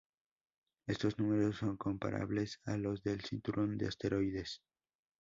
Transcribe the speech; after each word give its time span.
Estos 0.87 1.19
números 1.19 1.57
son 1.57 1.77
comparables 1.77 2.59
a 2.65 2.75
los 2.75 3.03
del 3.03 3.21
cinturón 3.21 3.77
de 3.77 3.85
asteroides. 3.85 4.63